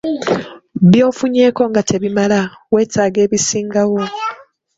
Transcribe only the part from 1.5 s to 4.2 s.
nga tebimala, weetaaga ebisingawo.